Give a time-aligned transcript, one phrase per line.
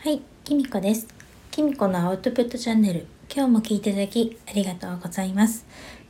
[0.00, 1.08] はい、きみこです。
[1.50, 5.66] きみこのアウトプットチャンネル、今日も聞いていただきありがとうございます。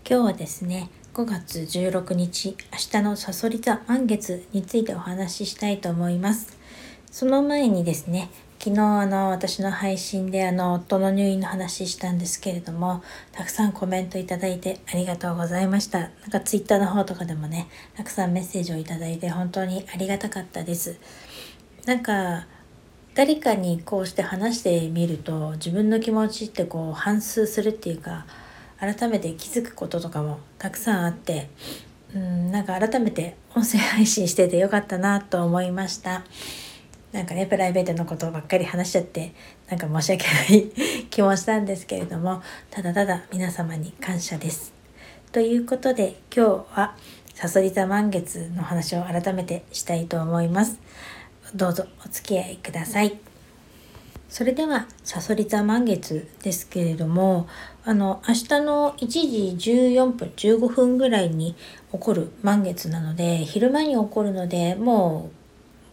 [0.07, 6.59] 今日はですね、5月16日、明日のサソリ座満月についてお話ししたいと思います。
[7.11, 8.29] その前にですね、
[8.63, 20.99] 昨日あの私の配信であの夫の入院の話したんですけれどもたくさんコメントいただいてありがとうございましたなんかツイッターの方とかでもねたくさんメッセージをいただいて本当にありがたかったです
[21.87, 22.49] なんか
[23.19, 28.27] 誰かにこうして話してみると自分の気持ちってこう反芻するっていうか
[28.79, 31.51] 改めて気づくこととかもたくさんあって
[32.15, 36.23] うんなんか改めて音声配信しててよかったなと思いました
[37.11, 39.33] なんかねプライベートのことばっかり話しちゃって
[39.69, 42.41] なんか申し訳ない気もしたんですけれども
[42.71, 44.73] ただただ皆様に感謝です。
[45.33, 46.95] ということで今日は
[47.35, 50.79] さそり座満月の話を改めてしたいと思います。
[51.55, 53.19] どうぞお付き合いください。
[54.29, 57.49] それでは、さそり座満月ですけれども、
[57.85, 59.07] あの、明日の1
[59.57, 61.55] 時14分、15分ぐらいに
[61.93, 65.31] 起こる満月なので、昼間に起こるので、も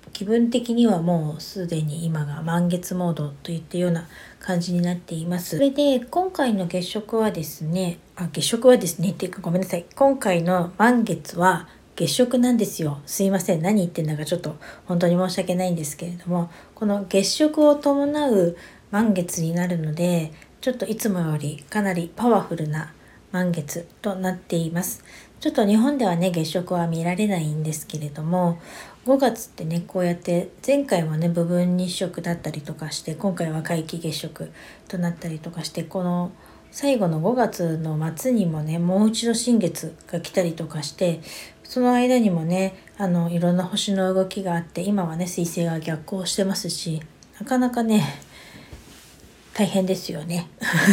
[0.07, 4.07] う気分的にはもうすでに今が満月モードといったような
[4.39, 5.57] 感じになっています。
[5.57, 9.85] それで、今回の月食はですね、あ、月食はですね、っていうかごめんなさい。
[9.95, 12.99] 今回の満月は月食なんですよ。
[13.05, 13.61] すいません。
[13.61, 18.57] 何言ってんだかちょっと本当に申し訳ないんですけれども、この月食を伴う
[18.91, 22.93] 満月になるので、ちょっといつもよりかなりパワフルな
[23.31, 25.03] 満月となっています。
[25.39, 28.59] ちょっと日本ではね、月食は見られないんですけれども、
[29.05, 34.51] 5月ってね、こうやって前回もね、部分日食だったりとかして、今回は皆既月食
[34.87, 36.31] となったりとかして、この
[36.71, 41.21] 最後の5月の末にもねもう一度新月が来たりとかして
[41.63, 47.01] その間にもねあのいろんな星の動きがあって今はね彗星が逆行してますし
[47.39, 48.03] なかなかね
[49.53, 50.49] 大変ですよね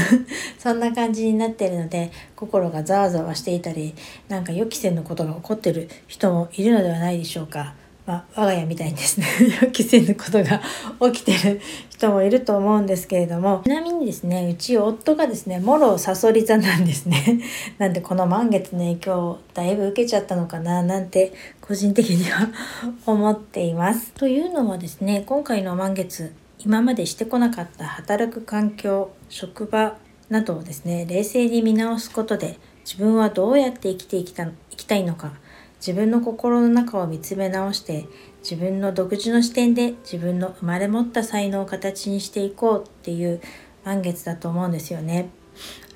[0.58, 3.94] そんな感じになってるので心がざわざわしていたり
[4.28, 7.74] なんか予期せぬことが起こってる人もいるのではないでしょうか。
[8.12, 9.26] まあ、我が家みたいにですね
[9.62, 10.60] 予期せぬことが
[11.10, 17.40] 起きてる人もいると思うんですけれどもちなみにですねうち夫がですねもろさそり座なんですね
[17.78, 22.48] なんでこの満月の影響だいぶ受けちゃったのかななんて個人的には
[23.06, 24.12] 思っています。
[24.12, 29.96] というのもですね今回の満月今までしてこなかった働く環境職場
[30.28, 35.32] などをですね冷静に見直すことで自分はどうやって生きてきたいきたいのか
[35.84, 38.06] 自分の心の中を見つめ直して
[38.48, 43.40] 自分の独自の視点で自分の生まれ持った才能を形にしていこうっていう
[43.84, 45.30] 満月だと思うんですよね。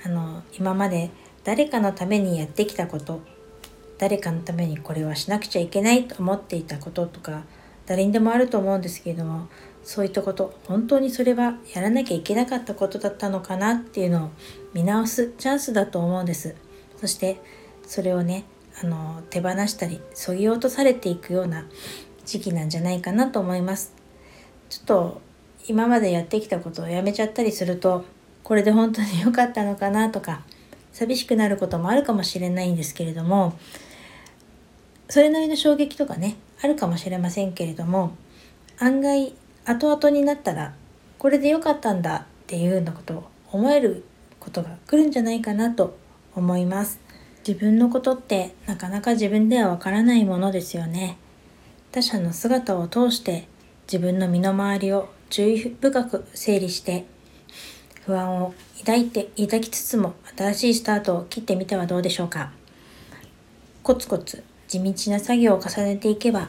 [0.04, 1.10] あの今まで
[1.44, 3.20] 誰かのためにやってきたこと
[3.98, 7.44] 誰かのためにこれはしなくちゃいけないと思っていたこととか
[7.86, 9.46] 誰にでもあると思うんですけれども
[9.84, 14.30] そういったこと本当にそれはやらなきゃいけなかったことだったのかなっていうのを
[14.74, 16.56] 見直すチャンスだと思うんです
[16.96, 17.40] そして
[17.86, 18.44] それをね
[18.82, 21.64] あの手放したりそぎ落とされていくような
[22.24, 23.94] 時期なんじゃないかなと思います。
[24.68, 25.20] ちょっと
[25.68, 28.04] 今までやってきたことをやめちゃったりすると
[28.42, 30.42] これで本当に良かったのかなとか
[30.92, 33.58] 寂しくなることもあるかもしれないんですけれども
[35.08, 38.16] それなりの衝撃とかねあるかもしれませんけれども
[38.78, 40.74] 案外後々になったら
[41.18, 44.04] これで良かったんだっていうようなことを思える
[44.38, 45.96] ことが来るんじゃないかなと
[46.34, 47.05] 思います。
[47.46, 51.16] 自分のことってなかなか自分ではわからないものですよね。
[51.92, 53.46] 他者の姿を通して
[53.86, 57.04] 自分の身の回りを注意深く整理して
[58.04, 62.50] 不安を抱いて抱きつつも新しいスタートを切ってみてはどうでしょうか。
[63.84, 66.48] コツコツ地道な作業を重ねていけば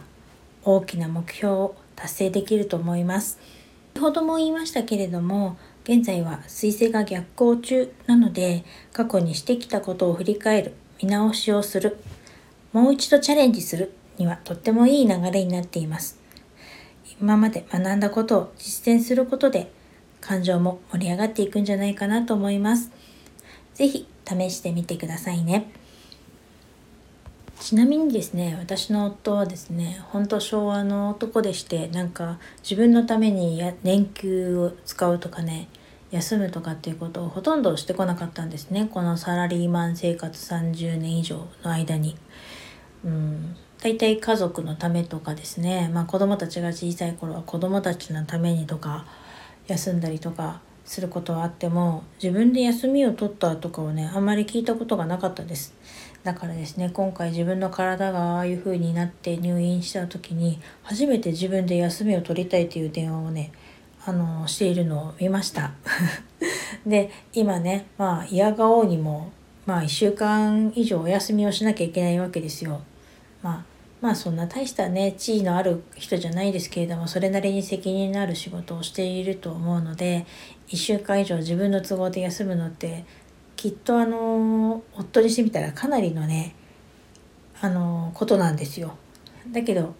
[0.64, 3.38] 大きな目標を達成できると思います。
[3.94, 11.98] 先ほども言いましたけれども現在は彗星が逆行中なので過去にしてきたことを振り返る見直しをする。
[12.74, 16.20] もう一度チャレンジするにはとってもいい流れになっています。
[17.20, 19.72] 今まで学んだことを実践することで
[20.22, 22.92] 感情も盛り上がっていくんじゃないかなと思います。
[23.74, 25.72] 是非試してみてくださいね。
[27.60, 35.68] ちなみにですね私の夫はですね本当昭和の男でしてなんか自分のためにや年休を使うとかね
[36.12, 38.90] 休むとかっていうことをほとんどしてこなかったんですね。
[38.92, 42.16] このサラリーマン生活30年以上の間に。
[43.04, 43.56] うん。
[43.82, 49.06] 大体家族のためとかですね、まあ、子供たちが小さい頃は子供たちのためにとか
[49.68, 55.76] 休んだりとかすることはあっても自分で休みを取ったとかをねあんまり聞いたことがなかったです。
[56.24, 63.52] だからですね今回自分の体がああいう風になって入院した時に初めて自分で休みを取りたいという電話をね
[64.08, 65.74] あのしているのを見ました
[66.88, 69.32] で今ねまあ嫌がおうにも
[69.66, 72.80] まあ1週間以上お休みをしなきゃいけないわけですよ。
[73.44, 73.66] まあ
[74.00, 80.26] まあそんな大したね地位のある人じゃないですけれどもそれなりに責任のある仕事をしていると思うので
[80.70, 83.04] 1週間以上自分の都合で休むのって
[83.58, 86.56] きっとあの夫にしてみたらかなりのね
[87.60, 88.96] あのことなんですよ。
[89.52, 89.96] だけど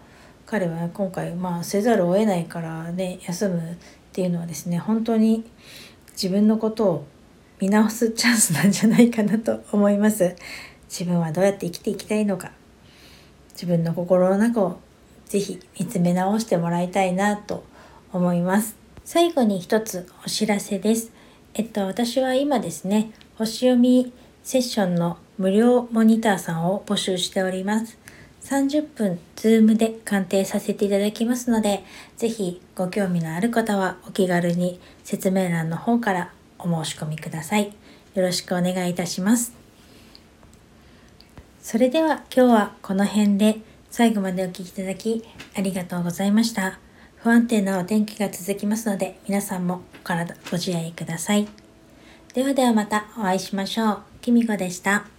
[0.46, 3.76] 彼は今回まあせざるを得ないからね休む
[4.08, 5.44] っていうのはですね本当に
[6.12, 7.06] 自分のことを
[7.60, 10.36] 見直すチャンスなんじゃないかなと思います。
[10.88, 12.50] 自分はどうやって生きていきたいのか
[13.52, 14.78] 自分の心の中を
[15.26, 17.64] ぜひ見つめ直してもらいたいなと
[18.12, 18.76] 思います。
[19.04, 21.12] 最後に一つお知らせです。
[21.54, 24.12] えっと、私は今ですね、星読み
[24.42, 27.98] セッションの無料モニターさんを募集しております。
[28.48, 31.84] 30分 Zoom で鑑定させていただきますので、
[32.16, 37.74] ぜひご興味のある方はお気軽に説明欄の方からお申し込みください。
[38.14, 39.52] よろしくお願いいたします。
[41.60, 43.58] それでは今日はこの辺で
[43.90, 45.22] 最後までお聴きいただき
[45.54, 46.78] ありがとうございました。
[47.16, 51.46] 不安定なお天気が続きますので皆さんもお体ご自愛ください。
[52.32, 54.02] ではではまたお会いしましょう。
[54.22, 55.17] きみこでした。